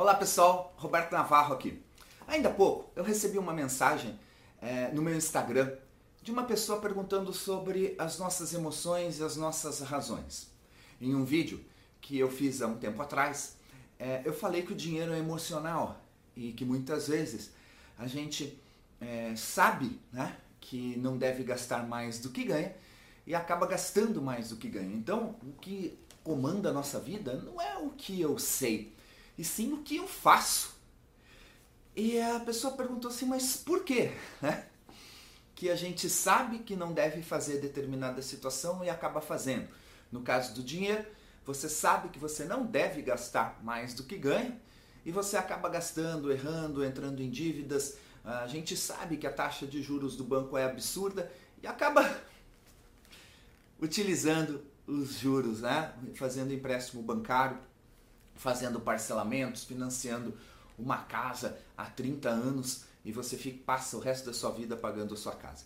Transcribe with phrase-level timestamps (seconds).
[0.00, 1.78] Olá pessoal, Roberto Navarro aqui.
[2.26, 4.18] Ainda há pouco eu recebi uma mensagem
[4.58, 5.76] é, no meu Instagram
[6.22, 10.50] de uma pessoa perguntando sobre as nossas emoções e as nossas razões.
[11.02, 11.62] Em um vídeo
[12.00, 13.58] que eu fiz há um tempo atrás,
[13.98, 16.02] é, eu falei que o dinheiro é emocional
[16.34, 17.50] e que muitas vezes
[17.98, 18.58] a gente
[19.02, 22.74] é, sabe né, que não deve gastar mais do que ganha
[23.26, 24.96] e acaba gastando mais do que ganha.
[24.96, 28.94] Então, o que comanda a nossa vida não é o que eu sei,
[29.36, 30.74] e sim o que eu faço.
[31.94, 34.12] E a pessoa perguntou assim, mas por quê?
[34.40, 34.66] Né?
[35.54, 39.68] Que a gente sabe que não deve fazer determinada situação e acaba fazendo.
[40.10, 41.04] No caso do dinheiro,
[41.44, 44.58] você sabe que você não deve gastar mais do que ganha
[45.04, 47.96] e você acaba gastando, errando, entrando em dívidas.
[48.24, 51.30] A gente sabe que a taxa de juros do banco é absurda
[51.62, 52.18] e acaba
[53.80, 55.92] utilizando os juros, né?
[56.14, 57.58] fazendo empréstimo bancário
[58.40, 60.34] fazendo parcelamentos, financiando
[60.78, 65.12] uma casa há 30 anos e você fica, passa o resto da sua vida pagando
[65.12, 65.64] a sua casa.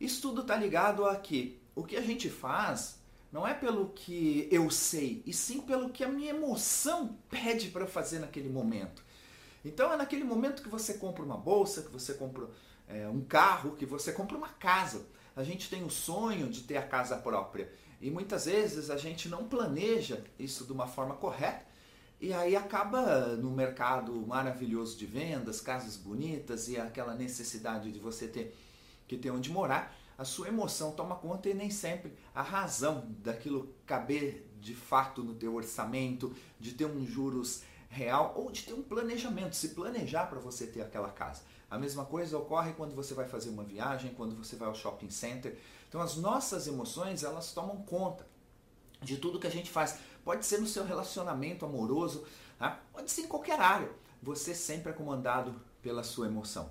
[0.00, 2.98] Isso tudo está ligado a que o que a gente faz
[3.32, 7.86] não é pelo que eu sei, e sim pelo que a minha emoção pede para
[7.86, 9.04] fazer naquele momento.
[9.64, 12.48] Então é naquele momento que você compra uma bolsa, que você compra
[12.88, 15.06] é, um carro, que você compra uma casa.
[15.36, 17.72] A gente tem o sonho de ter a casa própria.
[18.06, 21.66] E muitas vezes a gente não planeja isso de uma forma correta
[22.20, 28.28] e aí acaba no mercado maravilhoso de vendas, casas bonitas e aquela necessidade de você
[28.28, 28.56] ter
[29.08, 33.74] que ter onde morar, a sua emoção toma conta e nem sempre a razão daquilo
[33.84, 38.82] caber de fato no teu orçamento, de ter um juros real ou de ter um
[38.82, 41.42] planejamento, se planejar para você ter aquela casa.
[41.70, 45.10] A mesma coisa ocorre quando você vai fazer uma viagem, quando você vai ao shopping
[45.10, 45.58] center.
[45.88, 48.26] Então as nossas emoções, elas tomam conta
[49.02, 49.98] de tudo que a gente faz.
[50.24, 52.24] Pode ser no seu relacionamento amoroso,
[52.58, 52.80] tá?
[52.92, 53.90] pode ser em qualquer área.
[54.22, 56.70] Você sempre é comandado pela sua emoção.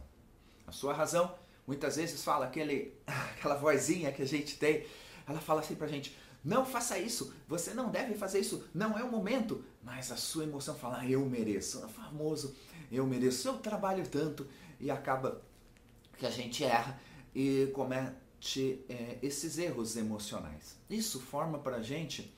[0.68, 1.34] A sua razão,
[1.68, 2.94] muitas vezes fala aquele,
[3.38, 4.86] aquela vozinha que a gente tem,
[5.28, 9.04] ela fala assim pra gente, não faça isso, você não deve fazer isso, não é
[9.04, 9.64] o momento.
[9.84, 12.56] Mas a sua emoção fala, ah, eu mereço, é famoso,
[12.92, 14.48] eu mereço, eu trabalho tanto.
[14.86, 15.42] E acaba
[16.16, 17.02] que a gente erra
[17.34, 20.78] e comete é, esses erros emocionais.
[20.88, 22.32] Isso forma para a gente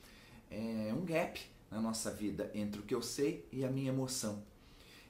[0.50, 1.38] é, um gap
[1.70, 4.42] na nossa vida entre o que eu sei e a minha emoção.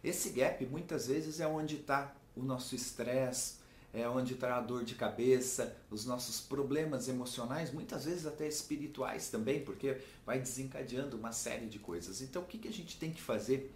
[0.03, 3.59] Esse gap muitas vezes é onde está o nosso estresse,
[3.95, 9.29] é onde está a dor de cabeça, os nossos problemas emocionais, muitas vezes até espirituais
[9.31, 12.21] também, porque vai desencadeando uma série de coisas.
[12.21, 13.73] Então, o que, que a gente tem que fazer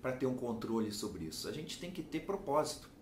[0.00, 1.48] para ter um controle sobre isso?
[1.48, 2.99] A gente tem que ter propósito.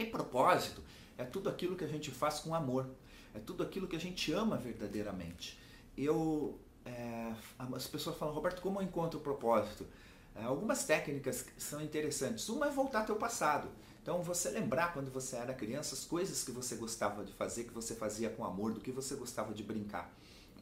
[0.00, 0.82] E propósito
[1.18, 2.88] é tudo aquilo que a gente faz com amor.
[3.34, 5.60] É tudo aquilo que a gente ama verdadeiramente.
[5.94, 9.86] Eu, é, as pessoas falam, Roberto, como eu encontro o propósito?
[10.34, 12.48] É, algumas técnicas são interessantes.
[12.48, 13.68] Uma é voltar ao teu passado.
[14.02, 17.74] Então, você lembrar quando você era criança as coisas que você gostava de fazer, que
[17.74, 20.10] você fazia com amor, do que você gostava de brincar.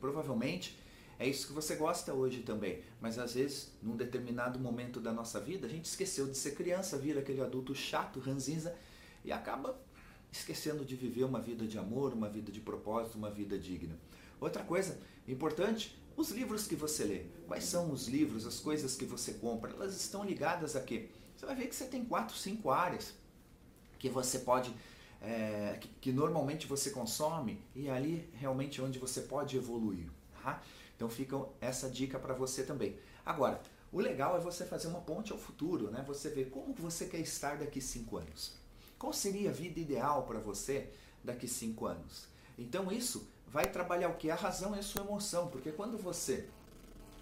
[0.01, 0.77] Provavelmente
[1.17, 2.83] é isso que você gosta hoje também.
[3.01, 6.99] Mas às vezes, num determinado momento da nossa vida, a gente esqueceu de ser criança,
[6.99, 8.75] vira aquele adulto chato, ranzinza
[9.29, 9.79] e acaba
[10.33, 13.95] esquecendo de viver uma vida de amor, uma vida de propósito, uma vida digna.
[14.41, 17.27] Outra coisa importante, os livros que você lê.
[17.47, 19.73] Quais são os livros, as coisas que você compra?
[19.73, 21.11] Elas estão ligadas a quê?
[21.37, 23.13] Você vai ver que você tem quatro, cinco áreas
[23.99, 24.75] que você pode,
[25.21, 30.09] é, que, que, normalmente você consome e é ali realmente onde você pode evoluir.
[30.43, 30.63] Tá?
[30.97, 32.99] Então fica essa dica para você também.
[33.27, 33.61] Agora,
[33.93, 36.03] o legal é você fazer uma ponte ao futuro, né?
[36.07, 38.57] Você ver como você quer estar daqui cinco anos.
[38.99, 40.91] Qual seria a vida ideal para você
[41.23, 42.27] daqui cinco anos?
[42.59, 44.31] Então isso vai trabalhar o que?
[44.31, 46.49] A razão e a sua emoção, porque quando você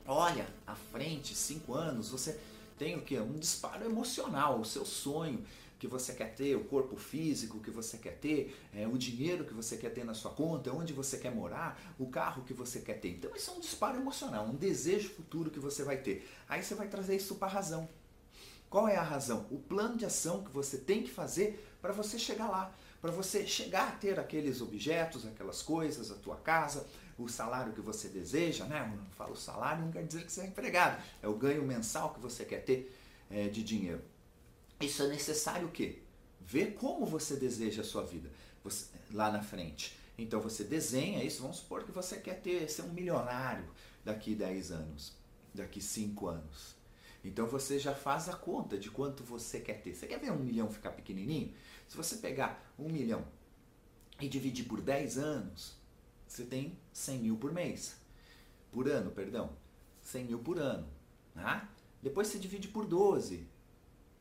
[0.06, 2.40] olha à frente, cinco anos, você
[2.78, 3.19] tem o que?
[3.19, 5.44] Um disparo emocional, o seu sonho
[5.78, 9.52] que você quer ter, o corpo físico que você quer ter, é, o dinheiro que
[9.52, 12.94] você quer ter na sua conta, onde você quer morar, o carro que você quer
[12.94, 13.11] ter.
[13.11, 16.26] Então isso é um disparo emocional, um desejo futuro que você vai ter.
[16.49, 17.88] Aí você vai trazer isso para a razão.
[18.68, 19.46] Qual é a razão?
[19.50, 23.46] O plano de ação que você tem que fazer para você chegar lá, para você
[23.46, 26.86] chegar a ter aqueles objetos, aquelas coisas, a tua casa,
[27.18, 28.92] o salário que você deseja, né?
[28.92, 32.20] Eu falo salário não quer dizer que você é empregado, é o ganho mensal que
[32.20, 32.94] você quer ter
[33.30, 34.02] é, de dinheiro.
[34.80, 36.00] Isso é necessário o quê?
[36.40, 38.30] Ver como você deseja a sua vida
[38.62, 39.96] você, lá na frente.
[40.19, 43.64] Então você desenha isso, vamos supor que você quer ter ser um milionário
[44.04, 45.12] daqui 10 anos,
[45.54, 46.75] daqui 5 anos.
[47.26, 49.94] Então você já faz a conta de quanto você quer ter.
[49.94, 51.52] Você quer ver um milhão ficar pequenininho?
[51.88, 53.26] Se você pegar um milhão
[54.20, 55.76] e dividir por 10 anos,
[56.26, 57.96] você tem 100 mil por mês.
[58.70, 59.50] Por ano, perdão.
[60.02, 60.88] 100 mil por ano.
[61.34, 61.69] Né?
[62.00, 63.46] Depois você divide por 12.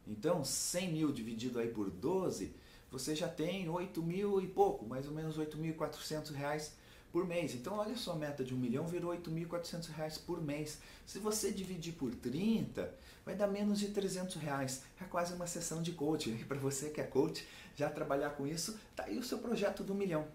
[0.07, 2.55] Então, 100 mil dividido aí por 12,
[2.91, 6.75] você já tem 8 mil e pouco, mais ou menos 8.400 reais
[7.15, 7.55] por mês.
[7.55, 10.79] Então, olha sua meta de 1 milhão virou 8.400 reais por mês.
[11.05, 12.93] Se você dividir por 30,
[13.25, 14.83] vai dar menos de 300 reais.
[14.99, 16.35] É quase uma sessão de coaching.
[16.39, 19.95] Para você que é coach, já trabalhar com isso, tá aí o seu projeto do
[19.95, 20.27] milhão.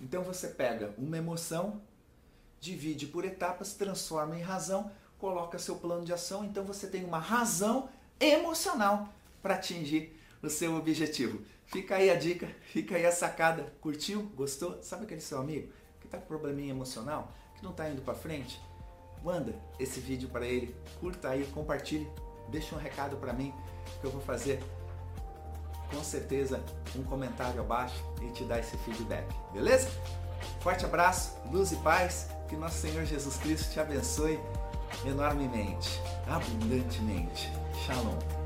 [0.00, 1.82] Então, você pega uma emoção,
[2.60, 6.44] divide por etapas, transforma em razão, coloca seu plano de ação.
[6.44, 7.88] Então, você tem uma razão
[8.20, 9.12] emocional
[9.42, 11.42] para atingir o seu objetivo.
[11.66, 13.74] Fica aí a dica, fica aí a sacada.
[13.80, 14.22] Curtiu?
[14.36, 14.80] Gostou?
[14.84, 15.76] Sabe aquele seu amigo
[16.08, 18.60] está com probleminha emocional, que não está indo para frente?
[19.22, 22.08] Manda esse vídeo para ele, curta aí, compartilhe,
[22.48, 23.52] deixa um recado para mim
[24.00, 24.62] que eu vou fazer
[25.90, 26.62] com certeza
[26.94, 29.88] um comentário abaixo e te dar esse feedback, beleza?
[30.60, 34.38] Forte abraço, luz e paz, que nosso Senhor Jesus Cristo te abençoe
[35.04, 37.50] enormemente, abundantemente.
[37.86, 38.37] Shalom.